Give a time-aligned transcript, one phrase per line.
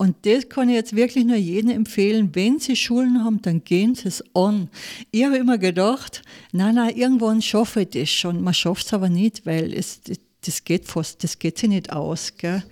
[0.00, 2.32] Und das kann ich jetzt wirklich nur jedem empfehlen.
[2.34, 4.68] Wenn Sie Schulen haben, dann gehen Sie es an.
[5.10, 8.40] Ich habe immer gedacht, nein, nein, irgendwann schaffe ich das schon.
[8.40, 10.00] Man schafft es aber nicht, weil es,
[10.44, 12.36] das geht fast, das geht sich nicht aus.
[12.36, 12.62] Gell?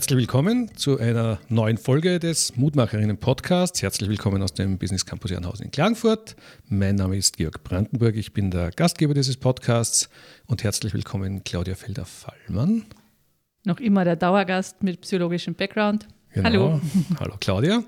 [0.00, 3.82] Herzlich willkommen zu einer neuen Folge des Mutmacherinnen Podcasts.
[3.82, 6.36] Herzlich willkommen aus dem Business Campus Ehrenhausen in Klagenfurt.
[6.70, 10.08] Mein Name ist Georg Brandenburg, ich bin der Gastgeber dieses Podcasts
[10.46, 12.86] und herzlich willkommen Claudia Felder-Fallmann.
[13.66, 16.08] Noch immer der Dauergast mit psychologischem Background.
[16.32, 16.48] Genau.
[16.48, 16.80] Hallo.
[17.20, 17.84] Hallo Claudia.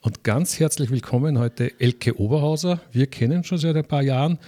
[0.00, 2.80] Und ganz herzlich willkommen heute Elke Oberhauser.
[2.90, 4.38] Wir kennen schon seit ein paar Jahren.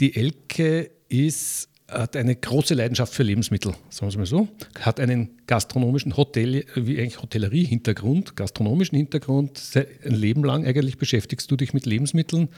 [0.00, 4.48] Die Elke ist hat eine große Leidenschaft für Lebensmittel, sagen wir es mal so,
[4.80, 9.60] hat einen gastronomischen Hotel, wie eigentlich Hotellerie-Hintergrund, gastronomischen Hintergrund.
[9.74, 12.48] Ein Leben lang eigentlich beschäftigst du dich mit Lebensmitteln.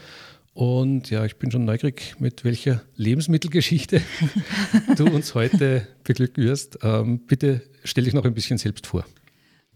[0.53, 4.01] Und ja, ich bin schon neugierig, mit welcher Lebensmittelgeschichte
[4.97, 6.79] du uns heute beglücken wirst.
[6.83, 9.05] Ähm, bitte stell dich noch ein bisschen selbst vor.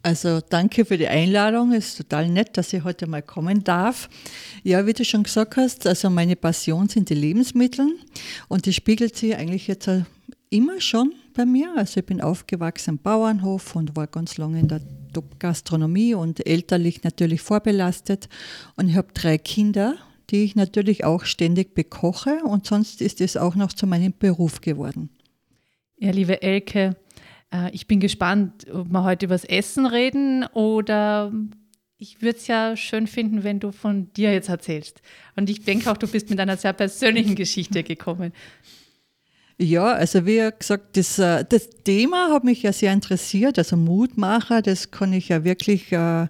[0.05, 1.71] Also danke für die Einladung.
[1.71, 4.07] Es ist total nett, dass ich heute mal kommen darf.
[4.61, 7.87] Ja, wie du schon gesagt hast, also meine Passion sind die Lebensmittel
[8.47, 9.89] und die spiegelt sich eigentlich jetzt
[10.51, 11.73] immer schon bei mir.
[11.75, 14.81] Also ich bin aufgewachsen am Bauernhof und war ganz lange in der
[15.39, 18.29] Gastronomie und elterlich natürlich vorbelastet.
[18.75, 19.95] Und ich habe drei Kinder,
[20.29, 24.61] die ich natürlich auch ständig bekoche und sonst ist es auch noch zu meinem Beruf
[24.61, 25.09] geworden.
[25.97, 26.95] Ja, liebe Elke,
[27.71, 31.31] ich bin gespannt, ob wir heute über das Essen reden oder
[31.97, 35.01] ich würde es ja schön finden, wenn du von dir jetzt erzählst.
[35.35, 38.33] Und ich denke auch, du bist mit einer sehr persönlichen Geschichte gekommen.
[39.57, 44.61] Ja, also wie gesagt, das, äh, das Thema hat mich ja sehr interessiert, also Mutmacher,
[44.61, 46.27] das kann ich ja wirklich, äh, äh,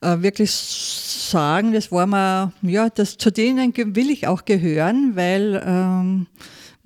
[0.00, 6.26] wirklich sagen, das war mir, ja, das, zu denen will ich auch gehören, weil ähm,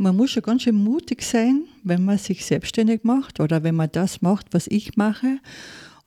[0.01, 3.91] man muss schon ganz schön mutig sein, wenn man sich selbstständig macht oder wenn man
[3.93, 5.39] das macht, was ich mache.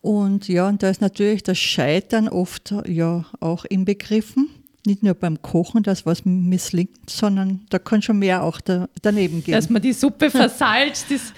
[0.01, 4.49] Und ja, und da ist natürlich das Scheitern oft ja auch inbegriffen.
[4.85, 9.41] Nicht nur beim Kochen, das was misslingt, sondern da kann schon mehr auch da, daneben
[9.41, 9.53] gehen.
[9.53, 11.31] Dass man die Suppe versalzt, das,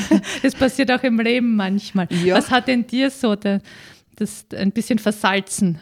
[0.42, 2.06] das passiert auch im Leben manchmal.
[2.24, 2.36] Ja.
[2.36, 3.60] Was hat denn dir so das,
[4.14, 5.78] das ein bisschen versalzen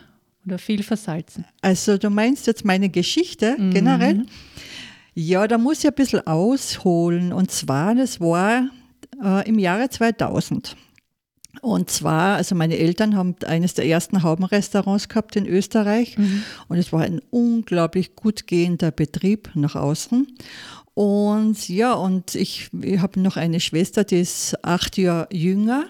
[0.47, 1.45] oder viel versalzen?
[1.61, 3.75] Also du meinst jetzt meine Geschichte mhm.
[3.75, 4.25] generell?
[5.15, 7.33] Ja, da muss ich ein bisschen ausholen.
[7.33, 8.69] Und zwar, das war
[9.23, 10.77] äh, im Jahre 2000.
[11.63, 16.43] Und zwar, also meine Eltern haben eines der ersten Haubenrestaurants gehabt in Österreich mhm.
[16.69, 20.27] und es war ein unglaublich gut gehender Betrieb nach außen.
[20.95, 25.87] Und ja, und ich, ich habe noch eine Schwester, die ist acht Jahre jünger.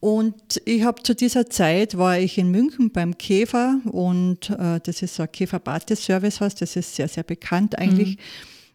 [0.00, 5.02] Und ich habe zu dieser Zeit war ich in München beim Käfer und äh, das
[5.02, 8.16] ist so ein Käfer-Bate-Servicehaus, das ist sehr, sehr bekannt eigentlich.
[8.16, 8.22] Mhm.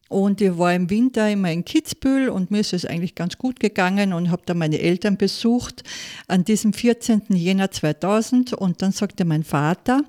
[0.10, 3.60] Und ich war im Winter immer in Kitzbühel und mir ist es eigentlich ganz gut
[3.60, 5.84] gegangen und habe da meine Eltern besucht
[6.28, 7.24] an diesem 14.
[7.30, 8.54] Jänner 2000.
[8.54, 10.04] Und dann sagte mein Vater,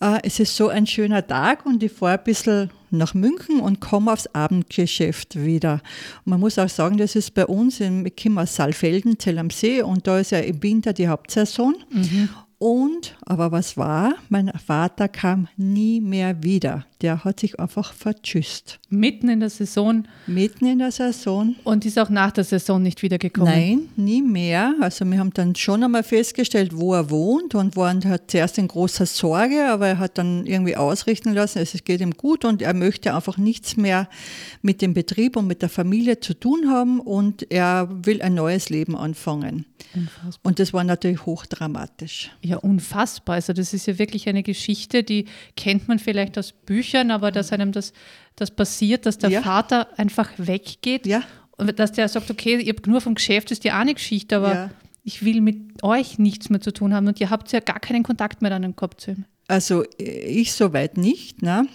[0.00, 3.80] äh, es ist so ein schöner Tag und ich fahre ein bisschen nach München und
[3.80, 5.80] komme aufs Abendgeschäft wieder.
[6.24, 9.50] Und man muss auch sagen, das ist bei uns, ich komme aus Saalfelden, Zell am
[9.50, 11.74] See und da ist ja im Winter die Hauptsaison.
[11.90, 12.28] Mhm.
[12.60, 14.14] Und, aber was war?
[14.28, 16.86] Mein Vater kam nie mehr wieder.
[17.00, 18.80] Der hat sich einfach vertschüsst.
[18.88, 20.08] Mitten in der Saison?
[20.26, 21.54] Mitten in der Saison.
[21.62, 23.52] Und ist auch nach der Saison nicht wiedergekommen?
[23.52, 24.74] Nein, nie mehr.
[24.80, 28.66] Also wir haben dann schon einmal festgestellt, wo er wohnt und waren hat zuerst in
[28.66, 32.74] großer Sorge, aber er hat dann irgendwie ausrichten lassen, es geht ihm gut und er
[32.74, 34.08] möchte einfach nichts mehr
[34.62, 38.68] mit dem Betrieb und mit der Familie zu tun haben und er will ein neues
[38.68, 39.64] Leben anfangen.
[39.94, 40.40] Unfassbar.
[40.42, 42.30] Und das war natürlich hochdramatisch.
[42.42, 43.36] Ja, unfassbar.
[43.36, 45.26] Also das ist ja wirklich eine Geschichte, die
[45.56, 47.92] kennt man vielleicht aus Büchern aber dass einem das,
[48.36, 49.42] das passiert, dass der ja.
[49.42, 51.22] Vater einfach weggeht ja.
[51.56, 54.36] und dass der sagt, okay, ihr habt nur vom Geschäft, ist ja auch eine Geschichte,
[54.36, 54.70] aber ja.
[55.04, 58.02] ich will mit euch nichts mehr zu tun haben und ihr habt ja gar keinen
[58.02, 59.24] Kontakt mehr dann gehabt zu ihm.
[59.48, 61.66] Also ich soweit nicht, ne?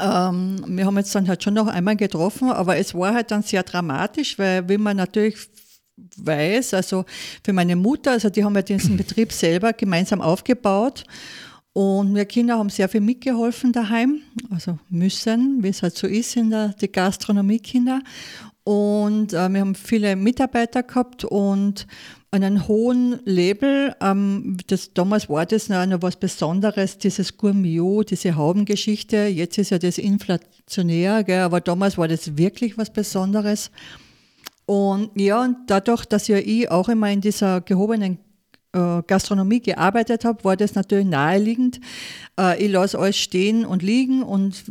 [0.00, 3.42] Ähm, wir haben jetzt dann halt schon noch einmal getroffen, aber es war halt dann
[3.42, 5.36] sehr dramatisch, weil wie man natürlich
[6.16, 7.04] weiß, also
[7.44, 11.04] für meine Mutter, also die haben ja diesen Betrieb selber gemeinsam aufgebaut
[11.76, 16.34] und wir Kinder haben sehr viel mitgeholfen daheim, also müssen, wie es halt so ist
[16.34, 18.00] in der die Gastronomiekinder.
[18.64, 21.86] Und äh, wir haben viele Mitarbeiter gehabt und
[22.30, 23.94] einen hohen Label.
[24.00, 29.26] Ähm, das, damals war das noch, noch was Besonderes, dieses Gourmillot, diese Haubengeschichte.
[29.26, 33.70] Jetzt ist ja das inflationär, gell, aber damals war das wirklich was Besonderes.
[34.66, 38.18] Und ja, und dadurch, dass ja ich auch immer in dieser gehobenen
[38.72, 41.80] äh, Gastronomie gearbeitet habe, war das natürlich naheliegend.
[42.38, 44.64] Äh, ich lasse alles stehen und liegen und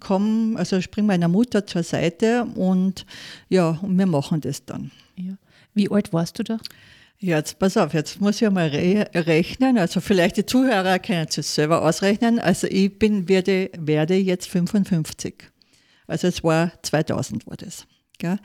[0.00, 3.04] komme, also springe meiner Mutter zur Seite und
[3.48, 4.90] ja, und wir machen das dann.
[5.16, 5.34] Ja.
[5.74, 6.58] Wie alt warst du da?
[7.18, 9.78] Ja, jetzt pass auf, jetzt muss ich mal re rechnen.
[9.78, 12.38] Also vielleicht die Zuhörer können es selber ausrechnen.
[12.38, 15.34] Also ich bin, werde, werde jetzt 55.
[16.06, 17.86] Also es war 2000 war das.
[18.18, 18.38] Gell?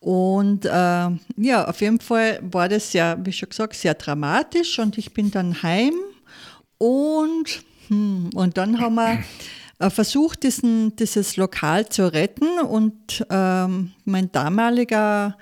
[0.00, 4.98] Und äh, ja, auf jeden Fall war das ja, wie schon gesagt, sehr dramatisch und
[4.98, 5.94] ich bin dann heim
[6.78, 9.24] und, hm, und dann haben wir
[9.78, 15.36] äh, versucht, diesen, dieses Lokal zu retten und ähm, mein damaliger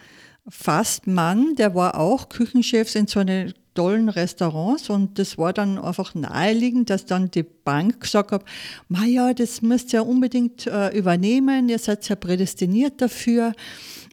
[0.48, 6.14] Fastmann, der war auch Küchenchef in so einem tollen Restaurants und das war dann einfach
[6.14, 8.44] naheliegend, dass dann die Bank gesagt hat,
[9.06, 13.52] ja, das müsst ihr unbedingt äh, übernehmen, ihr seid ja prädestiniert dafür.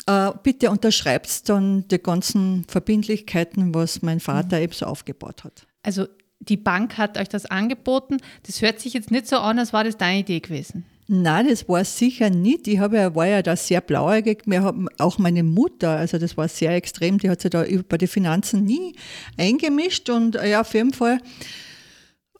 [0.07, 4.63] Äh, bitte unterschreibt dann die ganzen Verbindlichkeiten, was mein Vater mhm.
[4.63, 5.67] eben so aufgebaut hat.
[5.83, 6.07] Also
[6.39, 8.17] die Bank hat euch das angeboten.
[8.43, 10.85] Das hört sich jetzt nicht so an, als war das deine Idee gewesen.
[11.13, 12.69] Nein, das war sicher nicht.
[12.69, 14.43] Ich habe, war ja da sehr blauäugig.
[14.45, 17.97] Wir haben auch meine Mutter, also das war sehr extrem, die hat sich da bei
[17.97, 18.95] den Finanzen nie
[19.37, 20.09] eingemischt.
[20.09, 21.17] Und ja, auf jeden Fall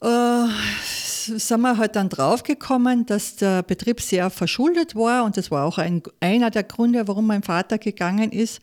[0.00, 0.46] äh,
[0.86, 5.24] sind wir halt dann draufgekommen, dass der Betrieb sehr verschuldet war.
[5.24, 8.62] Und das war auch ein, einer der Gründe, warum mein Vater gegangen ist.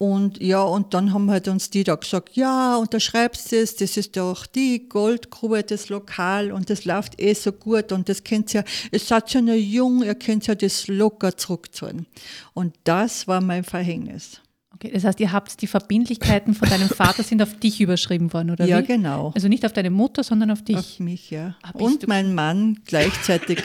[0.00, 4.16] Und ja, und dann haben halt uns die da gesagt, ja, unterschreibst es, das ist
[4.16, 8.62] doch die Goldgrube, das Lokal und das läuft eh so gut und das könnt ihr,
[8.92, 12.06] ihr seid ja noch jung, ihr könnt ja das locker zurückzahlen.
[12.54, 14.40] Und das war mein Verhängnis.
[14.72, 18.50] Okay, das heißt, ihr habt die Verbindlichkeiten von deinem Vater sind auf dich überschrieben worden,
[18.50, 18.80] oder ja, wie?
[18.82, 19.32] Ja, genau.
[19.34, 20.76] Also nicht auf deine Mutter, sondern auf dich.
[20.76, 21.56] Auf mich, ja.
[21.62, 23.64] Ah, und mein Mann gleichzeitig.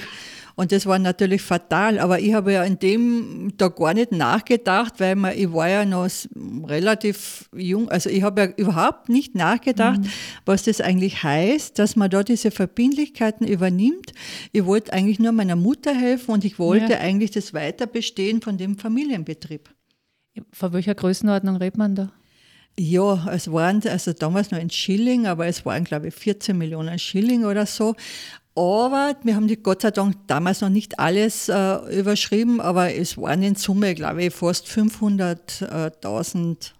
[0.55, 1.99] Und das war natürlich fatal.
[1.99, 5.85] Aber ich habe ja in dem da gar nicht nachgedacht, weil man, ich war ja
[5.85, 6.07] noch
[6.67, 7.89] relativ jung.
[7.89, 10.09] Also ich habe ja überhaupt nicht nachgedacht, mhm.
[10.45, 14.13] was das eigentlich heißt, dass man da diese Verbindlichkeiten übernimmt.
[14.51, 16.99] Ich wollte eigentlich nur meiner Mutter helfen und ich wollte ja.
[16.99, 19.69] eigentlich das Weiterbestehen von dem Familienbetrieb.
[20.51, 22.11] Von welcher Größenordnung redet man da?
[22.77, 26.97] Ja, es waren also damals noch ein Schilling, aber es waren, glaube ich, 14 Millionen
[26.97, 27.95] Schilling oder so.
[28.55, 33.17] Aber wir haben die Gott sei Dank damals noch nicht alles äh, überschrieben, aber es
[33.17, 36.73] waren in Summe, glaube ich, fast 500.000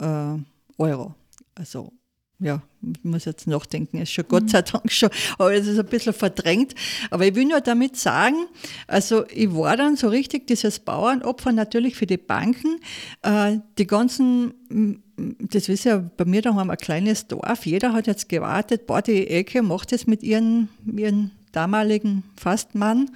[0.00, 0.38] äh,
[0.78, 1.14] Euro.
[1.54, 1.92] Also
[2.40, 5.86] ja, ich muss jetzt nachdenken, ist schon Gott sei Dank schon, aber es ist ein
[5.86, 6.74] bisschen verdrängt.
[7.10, 8.46] Aber ich will nur damit sagen,
[8.86, 12.80] also ich war dann so richtig dieses Bauernopfer natürlich für die Banken.
[13.22, 18.28] Äh, die ganzen, das ist ja bei mir daheim ein kleines Dorf, jeder hat jetzt
[18.28, 23.10] gewartet, boah, die Ecke macht es mit ihren, ihren damaligen Fastmann.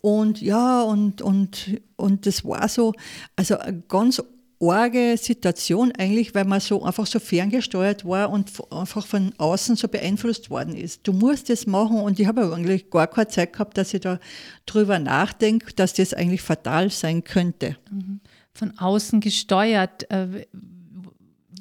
[0.00, 2.92] Und ja, und, und, und das war so,
[3.36, 3.56] also
[3.88, 4.22] ganz
[4.60, 9.88] arge Situation eigentlich, weil man so einfach so ferngesteuert war und einfach von außen so
[9.88, 11.06] beeinflusst worden ist.
[11.06, 14.18] Du musst das machen und ich habe eigentlich gar keine Zeit gehabt, dass ich da
[14.64, 17.76] drüber nachdenke, dass das eigentlich fatal sein könnte.
[17.90, 18.20] Mhm.
[18.54, 20.10] Von außen gesteuert.
[20.10, 20.46] Äh,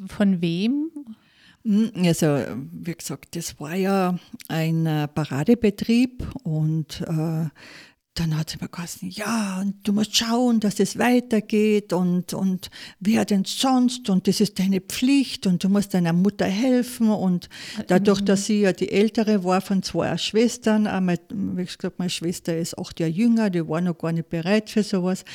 [0.07, 0.92] von wem?
[1.63, 2.38] Hm, also,
[2.71, 7.50] wie gesagt, das war ja ein äh, Paradebetrieb und äh,
[8.16, 12.70] dann hat sie mir gesagt, ja, und du musst schauen, dass es weitergeht und, und
[13.02, 17.50] wer denn sonst und das ist deine Pflicht und du musst deiner Mutter helfen und
[17.88, 22.57] dadurch, dass sie ja die ältere war von zwei Schwestern, einmal, wie gesagt, meine Schwester
[22.57, 25.26] ist acht Jahre jünger, die war noch gar nicht bereit für sowas.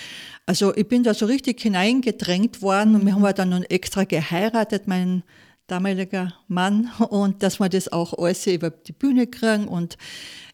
[0.47, 4.89] Also ich bin da so richtig hineingedrängt worden und wir haben dann noch extra geheiratet,
[4.89, 5.23] mein
[5.71, 9.97] damaliger Mann und dass wir das auch alles über die Bühne kriegen und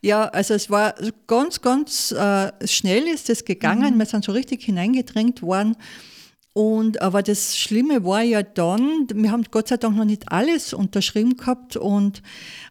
[0.02, 0.94] ja, also es war
[1.26, 3.94] ganz, ganz äh, schnell ist es gegangen.
[3.94, 3.98] Mhm.
[3.98, 5.76] Wir sind so richtig hineingedrängt worden.
[6.52, 10.72] Und, aber das Schlimme war ja dann, wir haben Gott sei Dank noch nicht alles
[10.72, 12.22] unterschrieben gehabt und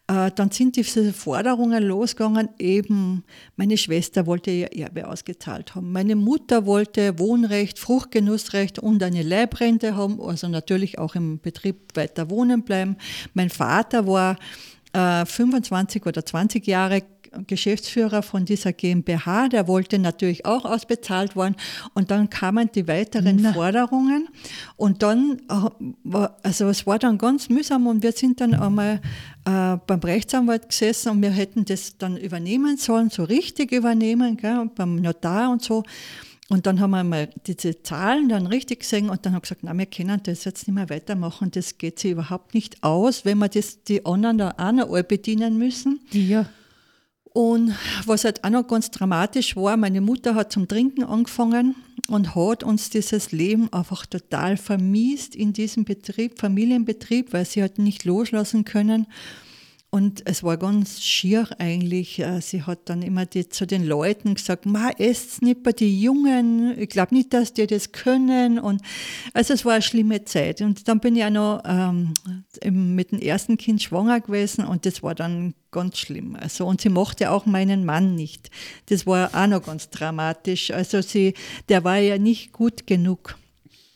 [0.07, 3.23] dann sind diese Forderungen losgegangen, eben
[3.55, 9.95] meine Schwester wollte ihr Erbe ausgezahlt haben, meine Mutter wollte Wohnrecht, Fruchtgenussrecht und eine Leibrente
[9.95, 12.97] haben, also natürlich auch im Betrieb weiter wohnen bleiben.
[13.33, 14.37] Mein Vater war
[14.93, 17.01] äh, 25 oder 20 Jahre
[17.47, 21.55] Geschäftsführer von dieser GmbH, der wollte natürlich auch ausbezahlt worden.
[21.93, 23.53] Und dann kamen die weiteren Na.
[23.53, 24.27] Forderungen.
[24.75, 29.01] Und dann, äh, also es war dann ganz mühsam und wir sind dann einmal
[29.45, 34.69] äh, beim Rechtsanwalt gesessen und wir hätten das dann übernehmen sollen, so richtig übernehmen, gell,
[34.75, 35.83] beim Notar und so.
[36.47, 39.63] Und dann haben wir mal diese Zahlen dann richtig gesehen und dann haben wir gesagt,
[39.63, 43.39] na, wir können das jetzt nicht mehr weitermachen, das geht sich überhaupt nicht aus, wenn
[43.39, 46.01] wir das, die anderen da auch noch bedienen müssen.
[46.11, 46.45] Ja.
[47.35, 47.75] Und
[48.05, 51.75] was halt auch noch ganz dramatisch war, meine Mutter hat zum Trinken angefangen
[52.07, 57.77] und hat uns dieses Leben einfach total vermiest in diesem Betrieb, Familienbetrieb, weil sie hat
[57.77, 59.05] nicht loslassen können.
[59.95, 62.19] Und es war ganz schier eigentlich.
[62.19, 65.97] Äh, sie hat dann immer die, zu den Leuten gesagt, ma, esst nicht bei den
[65.97, 68.59] Jungen, ich glaube nicht, dass die das können.
[68.59, 68.81] Und
[69.33, 70.59] also es war eine schlimme Zeit.
[70.59, 72.13] Und dann bin ich auch noch ähm,
[72.69, 76.35] mit dem ersten Kind schwanger gewesen und das war dann ganz schlimm.
[76.35, 78.51] Also, und sie mochte auch meinen Mann nicht.
[78.87, 80.71] Das war auch noch ganz dramatisch.
[80.71, 81.35] Also sie,
[81.69, 83.37] der war ja nicht gut genug.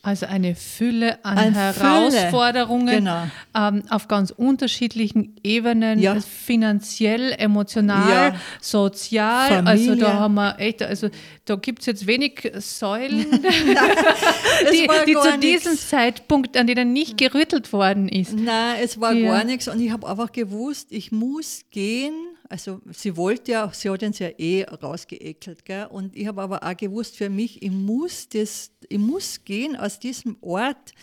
[0.01, 2.99] Also eine Fülle an eine Herausforderungen Fülle.
[2.99, 3.23] Genau.
[3.53, 6.15] Ähm, auf ganz unterschiedlichen Ebenen, ja.
[6.21, 8.35] finanziell, emotional, ja.
[8.61, 9.49] sozial.
[9.49, 9.69] Familie.
[9.69, 11.09] Also da haben wir echt, also
[11.43, 13.29] da gibt es jetzt wenig Säulen,
[14.71, 15.89] die, die zu diesem nix.
[15.89, 18.33] Zeitpunkt, an denen nicht gerüttelt worden ist.
[18.33, 19.33] Nein, es war ja.
[19.33, 22.13] gar nichts und ich habe einfach gewusst, ich muss gehen
[22.49, 25.63] also sie wollte ja, sie hat uns ja eh rausgeekelt.
[25.63, 25.85] Gell?
[25.85, 29.99] Und ich habe aber auch gewusst, für mich, ich muss, das, ich muss gehen aus
[29.99, 30.93] diesem Ort,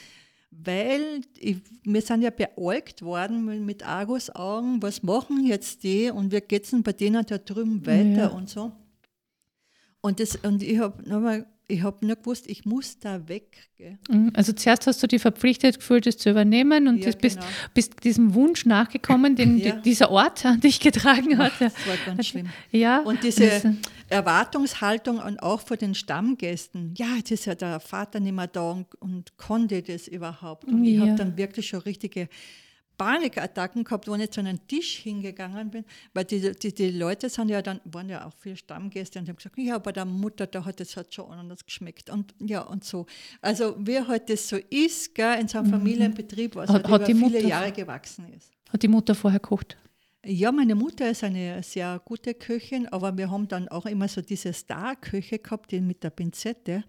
[0.50, 6.40] weil ich, wir sind ja beäugt worden mit Argusaugen, was machen jetzt die und wie
[6.40, 8.26] geht es bei denen da drüben weiter ja.
[8.28, 8.72] und so.
[10.00, 13.68] Und, das, und ich habe nochmal ich habe nur gewusst, ich muss da weg.
[13.76, 13.98] Gell?
[14.08, 14.30] Mhm.
[14.34, 17.50] Also zuerst hast du dich verpflichtet gefühlt, das zu übernehmen und ja, bist, genau.
[17.74, 19.76] bist diesem Wunsch nachgekommen, den ja.
[19.76, 21.52] dieser Ort an dich getragen hat.
[21.58, 22.48] das war ganz also, schlimm.
[22.70, 23.76] Ja, und diese
[24.08, 26.94] Erwartungshaltung und auch vor den Stammgästen.
[26.96, 30.64] Ja, jetzt ist ja der Vater nicht mehr da und, und konnte das überhaupt.
[30.64, 30.94] Und ja.
[30.94, 32.28] ich habe dann wirklich schon richtige
[32.96, 35.84] Panikattacken gehabt, wo ich zu einem Tisch hingegangen bin,
[36.14, 39.36] weil die, die, die Leute sind ja dann, waren ja auch viele Stammgäste und haben
[39.36, 42.84] gesagt, ja, bei der Mutter, da hat es halt schon anders geschmeckt und ja und
[42.84, 43.06] so.
[43.40, 45.72] Also wie halt das so ist, gell, in so einem mhm.
[45.72, 48.52] Familienbetrieb, was hat, halt hat über viele Jahre gewachsen ist.
[48.70, 49.76] Hat die Mutter vorher gekocht?
[50.24, 54.22] Ja, meine Mutter ist eine sehr gute Köchin, aber wir haben dann auch immer so
[54.22, 56.82] diese Star-Köche gehabt, die mit der Pinzette.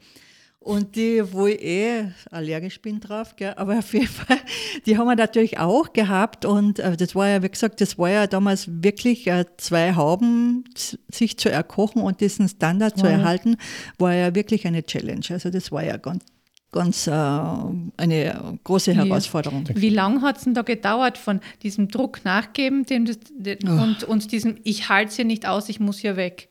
[0.59, 4.37] Und die, wo ich eh allergisch bin drauf, gell, aber auf jeden Fall,
[4.85, 6.43] die haben wir natürlich auch gehabt.
[6.43, 10.65] Und äh, das war ja, wie gesagt, das war ja damals wirklich äh, zwei Hauben
[11.09, 13.01] sich zu erkochen und diesen Standard wow.
[13.01, 13.55] zu erhalten,
[13.97, 15.25] war ja wirklich eine Challenge.
[15.29, 16.25] Also das war ja ganz,
[16.73, 19.69] ganz äh, eine große Herausforderung.
[19.73, 23.83] Wie lange hat es denn da gedauert von diesem Druck nachgeben dem, dem, oh.
[23.83, 26.49] und, und diesem Ich halte es hier nicht aus, ich muss hier weg?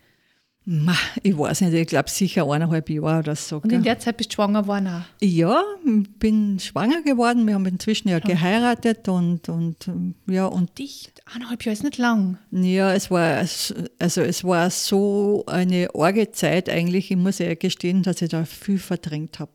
[1.22, 3.58] Ich weiß nicht, ich glaube sicher eineinhalb Jahre oder so.
[3.58, 5.02] Und in der Zeit bist du schwanger geworden auch?
[5.24, 5.62] Ja,
[6.18, 7.46] bin schwanger geworden.
[7.46, 9.88] Wir haben inzwischen ja geheiratet und, und
[10.26, 10.46] ja.
[10.46, 11.12] Und dich?
[11.32, 12.38] Eineinhalb Jahre ist nicht lang.
[12.50, 13.46] Ja, es war,
[14.00, 17.12] also es war so eine arge Zeit eigentlich.
[17.12, 19.52] Ich muss ja gestehen, dass ich da viel verdrängt habe.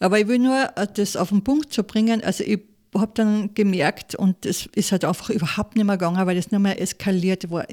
[0.00, 2.24] Aber ich will nur äh, das auf den Punkt zu bringen.
[2.24, 2.58] Also ich
[2.92, 6.60] habe dann gemerkt, und es ist halt einfach überhaupt nicht mehr gegangen, weil es nicht
[6.60, 7.66] mehr eskaliert war.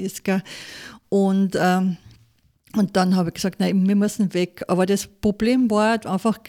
[1.09, 1.97] Und ähm,
[2.77, 4.63] und dann habe ich gesagt, nein, wir müssen weg.
[4.67, 6.39] Aber das Problem war einfach,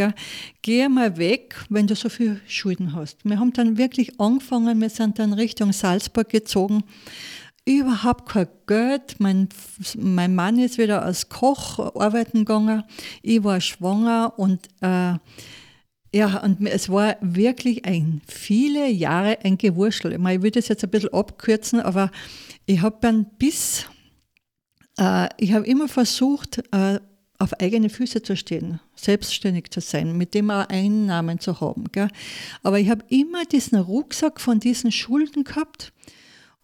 [0.63, 3.25] geh mal weg, wenn du so viel Schulden hast.
[3.25, 6.85] Wir haben dann wirklich angefangen, wir sind dann Richtung Salzburg gezogen.
[7.65, 9.17] Überhaupt kein Geld.
[9.19, 9.49] Mein,
[9.97, 12.85] mein Mann ist wieder als Koch arbeiten gegangen.
[13.23, 15.15] Ich war schwanger und äh,
[16.15, 20.13] ja, und es war wirklich ein viele Jahre ein Gewurschtel.
[20.13, 22.11] Ich, ich will das jetzt ein bisschen abkürzen, aber
[22.65, 23.87] ich habe dann bis
[25.39, 26.99] ich habe immer versucht, äh,
[27.39, 31.85] auf eigene Füße zu stehen, selbstständig zu sein, mit dem auch Einnahmen zu haben.
[31.93, 32.09] Gell?
[32.65, 35.93] Aber ich habe immer diesen Rucksack von diesen Schulden gehabt.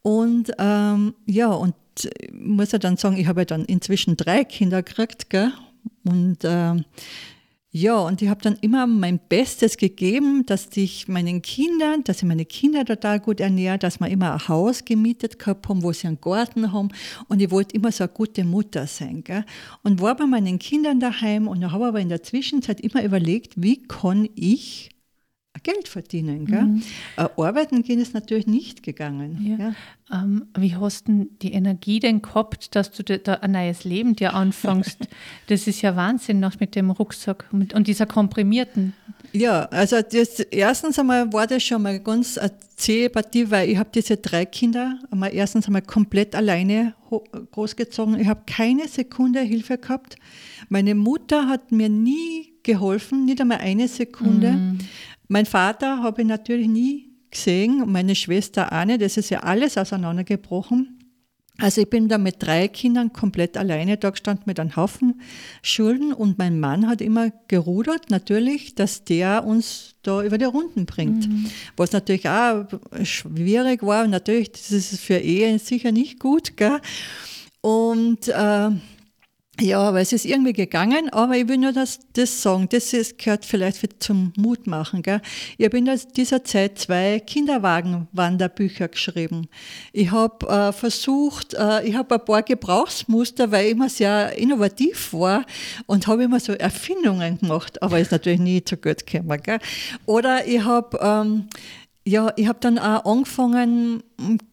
[0.02, 4.42] Und ähm, ja, und ich muss ja dann sagen, ich habe ja dann inzwischen drei
[4.42, 5.30] Kinder gekriegt.
[5.30, 5.52] Gell?
[6.04, 6.84] Und ähm,
[7.76, 12.22] ja, und ich habe dann immer mein Bestes gegeben, dass ich meinen Kindern, dass ich
[12.22, 16.06] meine Kinder total gut ernähre, dass wir immer ein Haus gemietet gehabt haben, wo sie
[16.06, 16.90] einen Garten haben.
[17.26, 19.24] Und ich wollte immer so eine gute Mutter sein.
[19.24, 19.44] Gell?
[19.82, 23.82] Und war bei meinen Kindern daheim und habe aber in der Zwischenzeit immer überlegt, wie
[23.82, 24.93] kann ich
[25.64, 26.46] Geld verdienen.
[26.46, 26.62] Gell?
[26.62, 26.82] Mhm.
[27.16, 29.56] Äh, arbeiten gehen ist natürlich nicht gegangen.
[29.58, 29.66] Ja.
[29.66, 29.74] Ja.
[30.12, 34.34] Ähm, wie hast du die Energie denn gehabt, dass du da ein neues Leben dir
[34.34, 35.08] anfängst?
[35.48, 38.92] das ist ja Wahnsinn noch mit dem Rucksack und, und dieser komprimierten.
[39.32, 43.78] Ja, also das, erstens einmal war das schon mal ganz eine zähe Partie, weil ich
[43.78, 46.94] habe diese drei Kinder einmal erstens einmal komplett alleine
[47.52, 48.20] großgezogen.
[48.20, 50.16] Ich habe keine Sekunde Hilfe gehabt.
[50.68, 54.52] Meine Mutter hat mir nie geholfen, nicht einmal eine Sekunde.
[54.52, 54.78] Mhm.
[55.28, 60.98] Mein Vater habe ich natürlich nie gesehen, meine Schwester Anne, das ist ja alles auseinandergebrochen.
[61.58, 65.20] Also ich bin da mit drei Kindern komplett alleine da gestanden mit einem Haufen
[65.62, 70.84] Schulden und mein Mann hat immer gerudert, natürlich, dass der uns da über die Runden
[70.84, 71.28] bringt.
[71.28, 71.46] Mhm.
[71.76, 72.66] Was natürlich auch
[73.04, 76.56] schwierig war natürlich, das ist für Ehe sicher nicht gut.
[76.56, 76.80] Gell?
[77.60, 78.70] Und äh,
[79.60, 83.18] Ja, aber es ist irgendwie gegangen, aber ich will nur das, das sagen, das ist,
[83.18, 85.00] gehört vielleicht zum Mut machen.
[85.00, 85.20] Gell?
[85.58, 89.46] Ich habe in dieser Zeit zwei Kinderwagenwanderbücher geschrieben.
[89.92, 95.12] Ich habe äh, versucht, äh, ich habe ein paar Gebrauchsmuster, weil ich immer sehr innovativ
[95.12, 95.46] war
[95.86, 99.40] und habe immer so Erfindungen gemacht, aber ist natürlich nie zu gut gekommen.
[99.40, 99.60] Gell?
[100.04, 100.98] Oder ich habe...
[101.00, 101.48] Ähm,
[102.06, 104.02] ja, ich habe dann auch angefangen,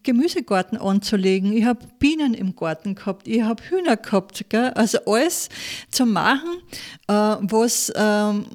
[0.03, 1.51] Gemüsegarten anzulegen.
[1.51, 4.46] Ich habe Bienen im Garten gehabt, ich habe Hühner gehabt.
[4.48, 4.70] Gell?
[4.70, 5.50] Also alles
[5.91, 6.62] zu machen,
[7.08, 8.46] äh, was ähm,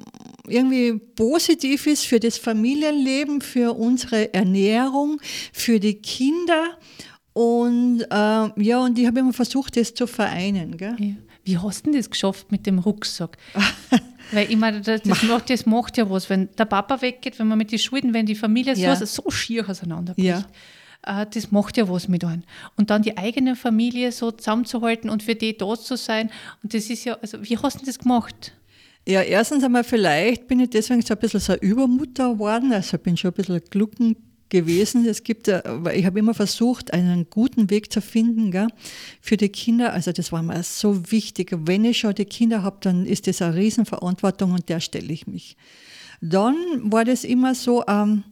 [0.47, 5.21] irgendwie positiv ist für das Familienleben, für unsere Ernährung,
[5.53, 6.77] für die Kinder.
[7.33, 10.75] Und äh, ja, und ich habe immer versucht, das zu vereinen.
[10.75, 10.95] Gell?
[10.97, 11.13] Ja.
[11.43, 13.37] Wie hast du denn das geschafft mit dem Rucksack?
[14.31, 17.47] Weil ich meine, das, das, macht, das macht ja was, wenn der Papa weggeht, wenn
[17.47, 18.95] man mit den Schulden, wenn die Familie ja.
[18.95, 20.45] so, so schier auseinanderbricht.
[21.05, 21.21] Ja.
[21.21, 22.43] Äh, das macht ja was mit einem.
[22.75, 26.29] Und dann die eigene Familie so zusammenzuhalten und für die da zu sein.
[26.63, 28.53] Und das ist ja, also wie hast du das gemacht?
[29.07, 32.73] Ja, erstens einmal vielleicht bin ich deswegen so ein bisschen so Übermutter geworden.
[32.73, 34.17] Also bin schon ein bisschen glucken
[34.49, 35.05] gewesen.
[35.05, 38.67] Es gibt, ich habe immer versucht, einen guten Weg zu finden gell,
[39.21, 39.93] für die Kinder.
[39.93, 41.55] Also das war mir so wichtig.
[41.57, 45.27] Wenn ich schon die Kinder habe, dann ist das eine Riesenverantwortung und der stelle ich
[45.27, 45.57] mich.
[46.21, 48.23] Dann war das immer so, ähm,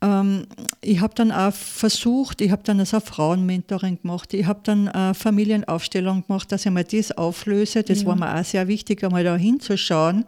[0.00, 0.46] ähm,
[0.80, 5.14] ich habe dann auch versucht, ich habe dann also Frauenmentoring gemacht, ich habe dann eine
[5.14, 7.82] Familienaufstellung gemacht, dass ich mal das auflöse.
[7.82, 8.06] Das ja.
[8.08, 10.24] war mir auch sehr wichtig, einmal da hinzuschauen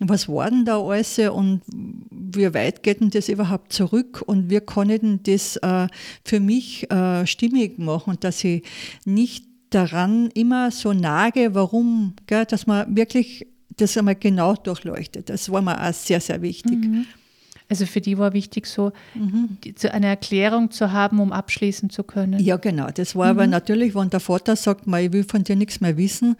[0.00, 4.60] was war denn da alles und wie weit geht denn das überhaupt zurück und wie
[4.60, 5.88] kann ich denn das äh,
[6.24, 8.62] für mich äh, stimmig machen dass ich
[9.04, 15.28] nicht daran immer so nage, warum, gell, dass man wirklich das einmal genau durchleuchtet.
[15.28, 16.78] Das war mir auch sehr, sehr wichtig.
[16.78, 17.06] Mhm.
[17.70, 19.58] Also für die war wichtig, so mhm.
[19.92, 22.40] eine Erklärung zu haben, um abschließen zu können.
[22.40, 22.88] Ja, genau.
[22.92, 23.38] Das war mhm.
[23.38, 26.36] aber natürlich, wenn der Vater sagt, ich will von dir nichts mehr wissen.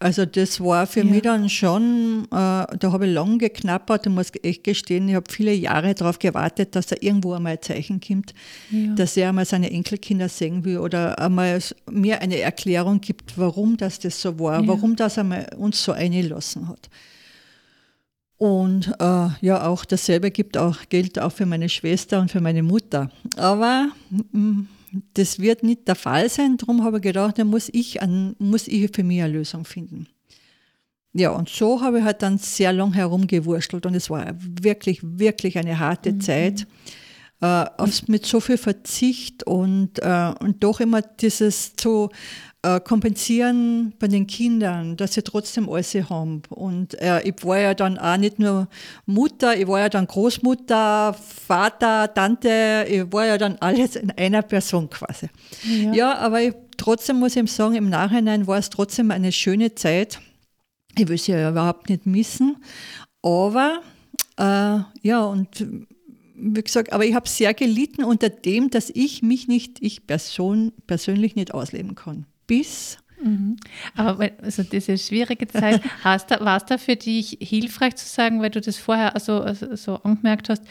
[0.00, 1.06] Also das war für ja.
[1.06, 5.30] mich dann schon, äh, da habe ich lange geknappert und muss echt gestehen, ich habe
[5.30, 8.34] viele Jahre darauf gewartet, dass da irgendwo einmal ein Zeichen kommt,
[8.70, 8.92] ja.
[8.94, 11.60] dass er einmal seine Enkelkinder sehen will oder einmal
[11.90, 14.66] mir eine Erklärung gibt, warum das, das so war, ja.
[14.66, 16.90] warum das einmal uns so eingelassen hat.
[18.42, 22.64] Und äh, ja, auch dasselbe gibt auch, gilt auch für meine Schwester und für meine
[22.64, 23.08] Mutter.
[23.36, 24.68] Aber mh, mm,
[25.14, 26.56] das wird nicht der Fall sein.
[26.56, 30.08] Darum habe ich gedacht, da muss ich, an, muss ich für mich eine Lösung finden.
[31.12, 35.56] Ja, und so habe ich halt dann sehr lang herumgewurschtelt und es war wirklich, wirklich
[35.56, 36.20] eine harte mhm.
[36.20, 36.66] Zeit.
[37.40, 37.66] Äh,
[38.08, 42.10] mit so viel Verzicht und, äh, und doch immer dieses so
[42.62, 46.42] äh, kompensieren bei den Kindern, dass sie trotzdem alles haben.
[46.48, 48.68] Und äh, ich war ja dann auch nicht nur
[49.04, 54.42] Mutter, ich war ja dann Großmutter, Vater, Tante, ich war ja dann alles in einer
[54.42, 55.28] Person quasi.
[55.64, 59.74] Ja, ja aber ich, trotzdem muss ich sagen, im Nachhinein war es trotzdem eine schöne
[59.74, 60.20] Zeit.
[60.96, 62.58] Ich will sie ja überhaupt nicht missen.
[63.22, 63.80] Aber
[64.38, 65.66] äh, ja, und
[66.34, 70.72] wie gesagt, aber ich habe sehr gelitten unter dem, dass ich mich nicht, ich Person,
[70.86, 73.56] persönlich nicht ausleben kann bis Mhm.
[73.96, 76.16] Aber also diese schwierige Zeit, war
[76.56, 80.48] es da für dich hilfreich zu sagen, weil du das vorher also, also so angemerkt
[80.48, 80.62] hast,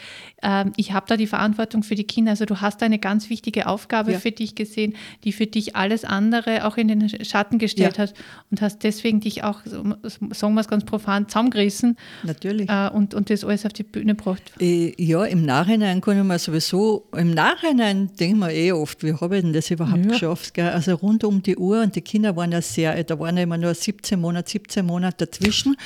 [0.42, 3.30] ähm, ich habe da die Verantwortung für die Kinder, also du hast da eine ganz
[3.30, 4.18] wichtige Aufgabe ja.
[4.18, 8.04] für dich gesehen, die für dich alles andere auch in den Schatten gestellt ja.
[8.04, 8.14] hat
[8.50, 11.96] und hast deswegen dich auch, sagen wir es ganz profan, zusammengerissen.
[12.22, 12.68] Natürlich.
[12.68, 14.42] Äh, und, und das alles auf die Bühne gebracht.
[14.60, 19.02] Äh, ja, im Nachhinein kann ich mir sowieso, im Nachhinein denke ich mir eh oft,
[19.02, 20.12] wie habe ich denn das überhaupt ja.
[20.12, 20.54] geschafft?
[20.54, 20.68] Gell?
[20.68, 23.44] Also rund um die Uhr und die Kinder waren waren ja sehr, da waren ja
[23.44, 25.76] immer nur 17 Monate, 17 Monate dazwischen.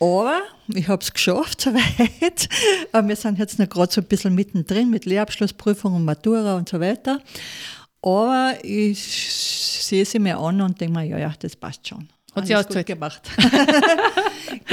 [0.00, 2.48] Aber ich habe es geschafft soweit.
[2.92, 6.80] Wir sind jetzt noch gerade so ein bisschen mittendrin mit Lehrabschlussprüfung und Matura und so
[6.80, 7.20] weiter.
[8.00, 12.08] Aber ich sehe sie mir an und denke mir, ja, ja, das passt schon.
[12.34, 13.22] Hat sie gut gemacht.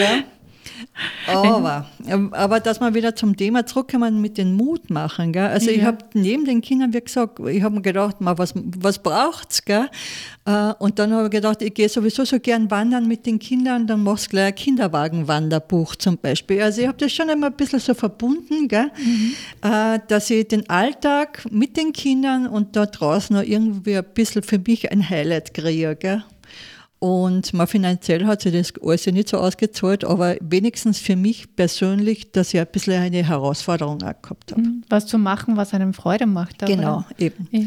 [1.27, 1.85] Aber,
[2.31, 5.31] aber dass wir wieder zum Thema zurückkommen mit dem Mut machen.
[5.31, 5.47] Gell?
[5.47, 5.77] Also ja.
[5.77, 9.51] ich habe neben den Kindern, wie gesagt, ich habe mir gedacht, mal, was, was braucht
[9.51, 9.61] es?
[9.69, 13.85] Äh, und dann habe ich gedacht, ich gehe sowieso so gern wandern mit den Kindern,
[13.85, 16.61] dann machst du gleich ein Kinderwagenwanderbuch zum Beispiel.
[16.61, 18.91] Also ich habe das schon immer ein bisschen so verbunden, gell?
[18.97, 19.33] Mhm.
[19.61, 24.43] Äh, dass ich den Alltag mit den Kindern und da draußen noch irgendwie ein bisschen
[24.43, 25.95] für mich ein Highlight kriege.
[25.95, 26.23] Gell?
[26.99, 32.33] Und mal finanziell hat sich das alles nicht so ausgezahlt, aber wenigstens für mich persönlich,
[32.33, 34.61] dass ich ein bisschen eine Herausforderung auch gehabt habe.
[34.61, 34.83] Mhm.
[34.89, 36.59] Was zu machen, was einem Freude macht.
[36.59, 37.05] Genau, oder?
[37.17, 37.47] eben.
[37.51, 37.61] Ja.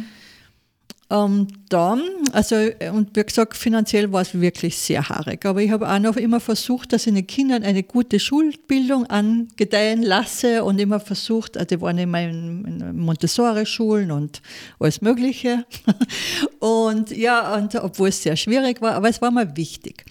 [1.13, 2.01] Ähm, dann,
[2.33, 2.57] also,
[2.95, 5.45] und wie gesagt, finanziell war es wirklich sehr haarig.
[5.45, 10.03] Aber ich habe auch noch immer versucht, dass ich den Kindern eine gute Schulbildung angedeihen
[10.03, 14.41] lasse und immer versucht, also die waren immer in, Montessori-Schulen und
[14.79, 15.67] alles Mögliche.
[16.61, 20.07] und ja, und, obwohl es sehr schwierig war, aber es war mir wichtig.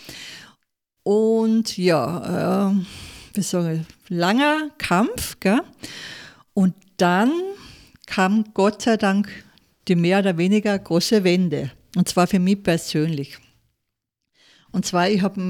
[1.02, 2.76] Und ja, äh,
[3.34, 5.62] wie sagen langer Kampf, gell?
[6.54, 7.32] Und dann
[8.06, 9.30] kam Gott sei Dank
[9.88, 11.72] die mehr oder weniger große Wende.
[11.96, 13.38] Und zwar für mich persönlich.
[14.72, 15.42] Und zwar, ich habe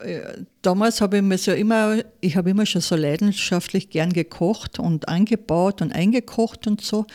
[0.00, 4.78] äh, damals habe ich mir so immer, ich habe immer schon so leidenschaftlich gern gekocht
[4.78, 7.06] und angebaut und eingekocht und so.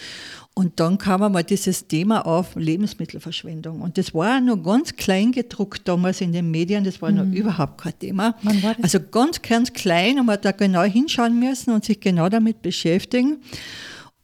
[0.54, 3.82] Und dann kam einmal dieses Thema auf Lebensmittelverschwendung.
[3.82, 7.18] Und das war nur ganz klein gedruckt damals in den Medien, das war mhm.
[7.18, 8.36] noch überhaupt kein Thema.
[8.82, 12.62] Also ganz, ganz klein und man hat da genau hinschauen müssen und sich genau damit
[12.62, 13.42] beschäftigen.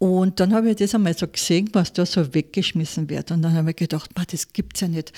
[0.01, 3.29] Und dann habe ich das einmal so gesehen, was da so weggeschmissen wird.
[3.29, 5.13] Und dann habe ich gedacht, das gibt es ja nicht.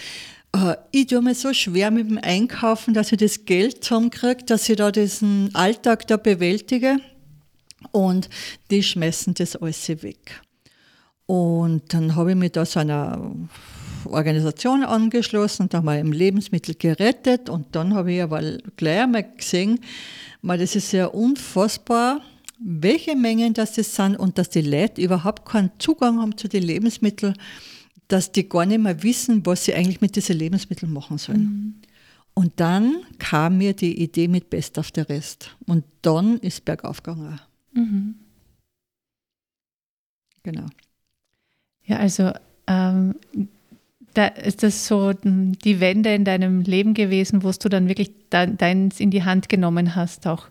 [0.53, 4.67] Äh, ich tue mir so schwer mit dem Einkaufen, dass ich das Geld zusammenkriege, dass
[4.67, 6.97] ich da diesen Alltag da bewältige.
[7.93, 8.27] Und
[8.71, 10.41] die schmeißen das alles weg.
[11.27, 13.31] Und dann habe ich mich da so einer
[14.03, 17.47] Organisation angeschlossen und wir im Lebensmittel gerettet.
[17.47, 18.41] Und dann habe ich aber
[18.75, 19.79] gleich einmal gesehen,
[20.41, 22.19] das ist ja unfassbar,
[22.59, 27.35] welche Mengen das sind und dass die Leute überhaupt keinen Zugang haben zu den Lebensmitteln,
[28.07, 31.41] dass die gar nicht mehr wissen, was sie eigentlich mit diesen Lebensmitteln machen sollen.
[31.41, 31.75] Mhm.
[32.35, 35.55] Und dann kam mir die Idee mit Best of the Rest.
[35.67, 37.39] Und dann ist bergauf gegangen.
[37.73, 38.15] Mhm.
[40.41, 40.65] Genau.
[41.85, 42.31] Ja, also
[42.67, 43.15] ähm,
[44.13, 48.99] da ist das so die Wende in deinem Leben gewesen, wo du dann wirklich deins
[48.99, 50.49] in die Hand genommen hast, auch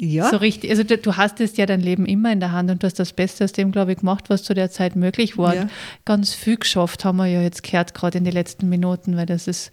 [0.00, 0.30] ja.
[0.30, 0.70] So richtig.
[0.70, 3.12] Also du, hast es ja dein Leben immer in der Hand und du hast das
[3.12, 5.54] Beste aus dem, glaube ich, gemacht, was zu der Zeit möglich war.
[5.54, 5.68] Ja.
[6.04, 9.48] Ganz viel geschafft haben wir ja jetzt gehört, gerade in den letzten Minuten, weil das
[9.48, 9.72] ist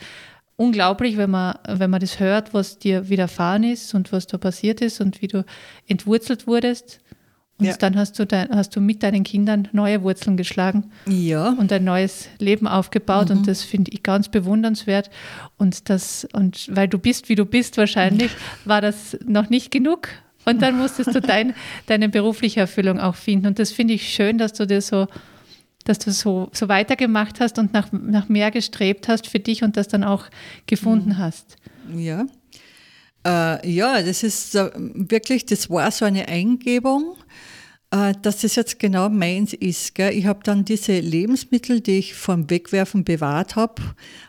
[0.56, 4.82] unglaublich, wenn man, wenn man das hört, was dir widerfahren ist und was da passiert
[4.82, 5.46] ist und wie du
[5.88, 7.02] entwurzelt wurdest.
[7.58, 7.78] Und ja.
[7.78, 11.50] dann hast du, dein, hast du mit deinen Kindern neue Wurzeln geschlagen ja.
[11.52, 13.30] und ein neues Leben aufgebaut.
[13.30, 13.38] Mhm.
[13.38, 15.10] Und das finde ich ganz bewundernswert.
[15.58, 18.32] Und das, und weil du bist, wie du bist, wahrscheinlich,
[18.66, 20.10] war das noch nicht genug.
[20.44, 21.56] Und dann musstest du dein,
[21.88, 23.48] deine berufliche Erfüllung auch finden.
[23.48, 25.08] Und das finde ich schön, dass du das so,
[25.86, 29.78] dass du so, so weitergemacht hast und nach, nach mehr gestrebt hast für dich und
[29.78, 30.26] das dann auch
[30.68, 31.18] gefunden mhm.
[31.20, 31.56] hast.
[31.96, 32.26] Ja.
[33.26, 37.16] Äh, ja, das ist wirklich, das war so eine Eingebung
[37.96, 39.96] äh, dass das jetzt genau meins ist.
[39.96, 40.14] Gell?
[40.14, 43.82] Ich habe dann diese Lebensmittel, die ich vom Wegwerfen bewahrt habe,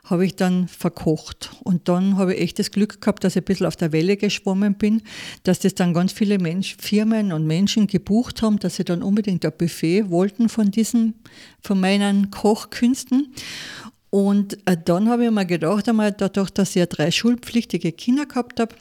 [0.05, 1.51] habe ich dann verkocht.
[1.65, 4.17] Und dann habe ich echt das Glück gehabt, dass ich ein bisschen auf der Welle
[4.17, 5.03] geschwommen bin,
[5.43, 9.45] dass das dann ganz viele Mensch, Firmen und Menschen gebucht haben, dass sie dann unbedingt
[9.45, 11.15] ein Buffet wollten von diesen,
[11.61, 13.33] von meinen Kochkünsten.
[14.11, 18.27] Und äh, dann habe ich mir gedacht, einmal dadurch, dass ich ja drei schulpflichtige Kinder
[18.27, 18.75] gehabt habe,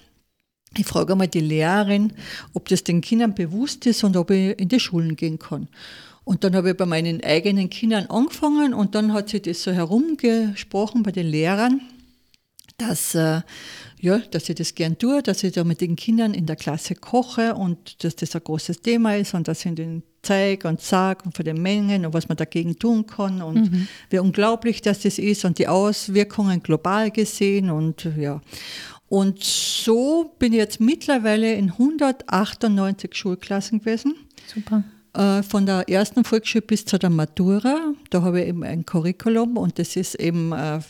[0.78, 2.14] ich frage einmal die Lehrerin,
[2.54, 5.68] ob das den Kindern bewusst ist und ob ich in die Schulen gehen kann.
[6.24, 9.72] Und dann habe ich bei meinen eigenen Kindern angefangen und dann hat sich das so
[9.72, 11.82] herumgesprochen bei den Lehrern,
[12.78, 13.42] dass, äh,
[14.02, 16.96] ja, dass ich das gern tue, dass ich da mit den Kindern in der Klasse
[16.96, 21.24] koche und dass das ein großes Thema ist und dass ich ihnen zeige und sage
[21.26, 23.88] und von den Mengen und was man dagegen tun kann und mhm.
[24.10, 28.42] wie unglaublich das ist und die Auswirkungen global gesehen und ja.
[29.08, 34.16] Und so bin ich jetzt mittlerweile in 198 Schulklassen gewesen.
[34.54, 34.84] Super.
[35.16, 37.94] Äh, von der ersten Volksschule bis zu der Matura.
[38.10, 40.82] Da habe ich eben ein Curriculum und das ist eben äh,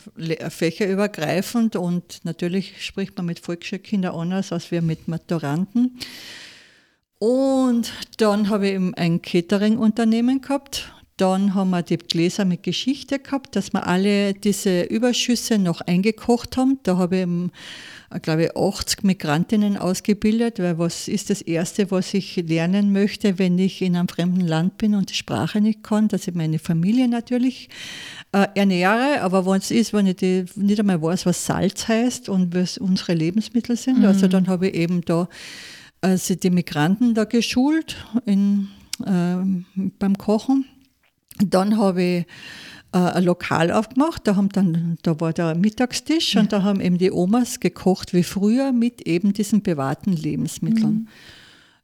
[0.50, 5.98] fächerübergreifend und natürlich spricht man mit Volksschulkindern anders als wir mit Maturanten.
[7.18, 10.92] Und dann habe ich eben ein Catering-Unternehmen gehabt.
[11.16, 16.56] Dann haben wir die Gläser mit Geschichte gehabt, dass wir alle diese Überschüsse noch eingekocht
[16.58, 16.78] haben.
[16.82, 17.52] Da habe ich eben
[18.10, 23.38] äh, glaube ich, 80 Migrantinnen ausgebildet, weil was ist das Erste, was ich lernen möchte,
[23.38, 26.58] wenn ich in einem fremden Land bin und die Sprache nicht kann, dass ich meine
[26.58, 27.68] Familie natürlich
[28.32, 32.28] äh, ernähre, aber wenn es ist, wenn ich die, nicht einmal weiß, was Salz heißt
[32.28, 34.14] und was unsere Lebensmittel sind, also mhm.
[34.14, 35.28] also dann habe ich eben da
[36.00, 38.68] also die Migranten da geschult in,
[39.04, 40.66] äh, beim Kochen.
[41.44, 42.26] Dann habe ich
[42.92, 44.26] äh, ein Lokal aufgemacht.
[44.26, 46.40] Da, haben dann, da war der Mittagstisch ja.
[46.40, 50.94] und da haben eben die Omas gekocht wie früher mit eben diesen bewahrten Lebensmitteln.
[50.94, 51.08] Mhm.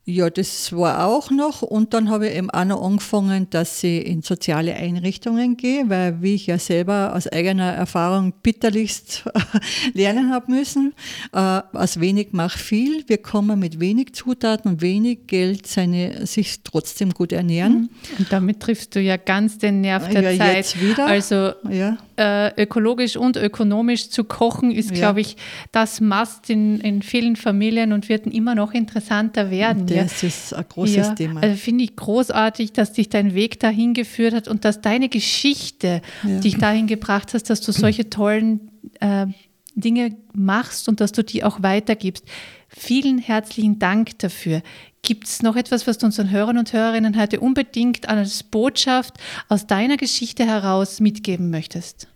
[0.05, 1.63] Ja, das war auch noch.
[1.63, 6.21] Und dann habe ich eben auch noch angefangen, dass ich in soziale Einrichtungen gehe, weil,
[6.21, 9.23] wie ich ja selber aus eigener Erfahrung bitterlichst
[9.95, 10.93] lernen habe müssen,
[11.33, 13.05] äh, aus wenig macht viel.
[13.07, 17.83] Wir kommen mit wenig Zutaten und wenig Geld seine, sich trotzdem gut ernähren.
[17.83, 17.89] Mhm.
[18.19, 20.57] Und damit triffst du ja ganz den Nerv der ja, Zeit.
[20.57, 21.07] Jetzt wieder.
[21.07, 21.97] Also ja.
[22.17, 24.97] äh, ökologisch und ökonomisch zu kochen ist, ja.
[24.97, 25.37] glaube ich,
[25.71, 29.92] das Must in, in vielen Familien und wird immer noch interessanter werden.
[29.95, 30.29] Das ja.
[30.29, 31.43] ist ein großes ja, Thema.
[31.43, 36.03] Also finde ich großartig, dass dich dein Weg dahin geführt hat und dass deine Geschichte
[36.23, 36.41] ja.
[36.41, 39.27] dich dahin gebracht hast, dass du solche tollen äh,
[39.75, 42.25] Dinge machst und dass du die auch weitergibst.
[42.69, 44.63] Vielen herzlichen Dank dafür.
[45.03, 49.15] Gibt es noch etwas, was du unseren Hörern und Hörerinnen heute unbedingt als Botschaft
[49.49, 52.07] aus deiner Geschichte heraus mitgeben möchtest?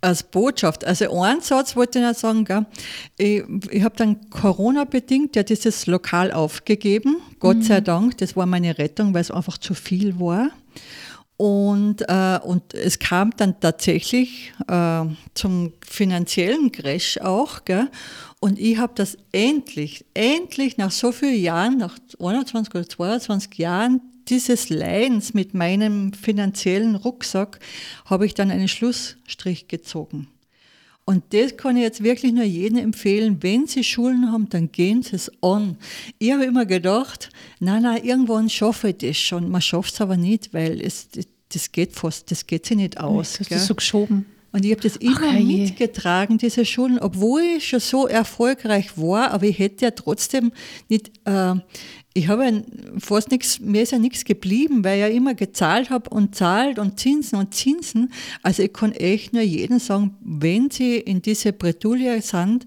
[0.00, 0.84] Als Botschaft.
[0.84, 2.66] Also einen Satz wollte ich noch sagen, gell?
[3.18, 7.62] ich, ich habe dann Corona-bedingt ja dieses Lokal aufgegeben, Gott mhm.
[7.62, 10.50] sei Dank, das war meine Rettung, weil es einfach zu viel war.
[11.36, 17.64] Und, äh, und es kam dann tatsächlich äh, zum finanziellen Crash auch.
[17.64, 17.88] Gell?
[18.40, 24.02] Und ich habe das endlich, endlich nach so vielen Jahren, nach 21 oder 22 Jahren,
[24.28, 27.58] dieses Leidens mit meinem finanziellen Rucksack
[28.04, 30.28] habe ich dann einen Schlussstrich gezogen.
[31.04, 33.42] Und das kann ich jetzt wirklich nur jedem empfehlen.
[33.42, 35.76] Wenn Sie Schulen haben, dann gehen Sie es an.
[36.18, 39.50] Ich habe immer gedacht, nein, nein, irgendwann schaffe ich das schon.
[39.50, 41.08] Man schafft es aber nicht, weil es,
[41.48, 43.40] das geht fast, das geht sich nicht aus.
[43.40, 44.26] Hast das so geschoben.
[44.52, 49.30] Und ich habe das immer Ach, mitgetragen, diese Schulen, obwohl ich schon so erfolgreich war,
[49.30, 50.52] aber ich hätte ja trotzdem
[50.88, 51.54] nicht, äh,
[52.12, 52.64] ich habe
[52.98, 56.80] fast nichts, mir ist ja nichts geblieben, weil ich ja immer gezahlt habe und zahlt
[56.80, 58.12] und Zinsen und Zinsen.
[58.42, 62.64] Also ich kann echt nur jedem sagen, wenn Sie in diese Bretouille sind,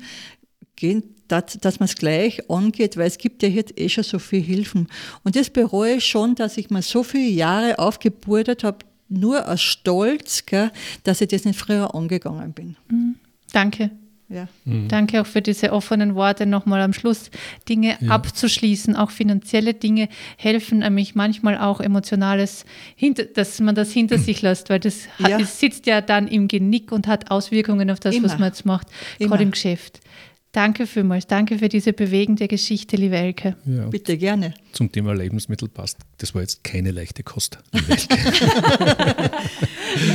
[0.78, 4.20] gehen, dass, dass man es gleich angeht, weil es gibt ja jetzt eh schon so
[4.20, 4.88] viele Hilfen.
[5.24, 8.80] Und das bereue ich schon, dass ich mir so viele Jahre aufgeburdet habe,
[9.14, 10.72] nur aus Stolz, gell,
[11.04, 12.76] dass ich das nicht früher angegangen bin.
[12.90, 13.16] Mhm.
[13.52, 13.92] Danke.
[14.30, 14.48] Ja.
[14.66, 14.88] Mhm.
[14.88, 17.30] Danke auch für diese offenen Worte nochmal am Schluss,
[17.70, 18.10] Dinge ja.
[18.10, 18.96] abzuschließen.
[18.96, 22.66] Auch finanzielle Dinge helfen nämlich manchmal auch emotionales,
[23.36, 25.38] dass man das hinter sich lässt, weil das ja.
[25.38, 28.26] hat, sitzt ja dann im Genick und hat Auswirkungen auf das, Immer.
[28.26, 28.88] was man jetzt macht,
[29.20, 30.00] gerade im Geschäft.
[30.54, 31.26] Danke vielmals.
[31.26, 33.58] Danke für diese bewegende Geschichte, liebe Elke.
[33.66, 34.54] Ja, Bitte gerne.
[34.72, 35.98] Zum Thema Lebensmittel passt.
[36.20, 37.58] Das war jetzt keine leichte Kost.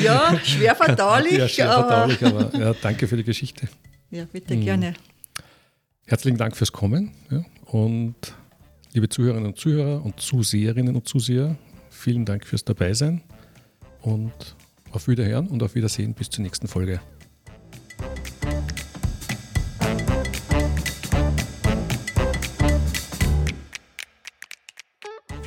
[0.05, 1.39] ja, schwer verdaulich.
[1.39, 3.69] Ja, schwer verdaulich, aber, aber ja, danke für die Geschichte.
[4.13, 4.61] Ja, bitte mhm.
[4.61, 4.95] gerne.
[6.07, 7.11] Herzlichen Dank fürs Kommen.
[7.33, 8.15] Ja, und
[8.93, 11.57] liebe Zuhörerinnen und Zuhörer und Zuseherinnen und Zuseher,
[11.91, 13.23] vielen Dank fürs Dabeisein
[14.03, 14.55] und
[14.93, 17.01] auf Wiederhören und auf Wiedersehen bis zur nächsten Folge.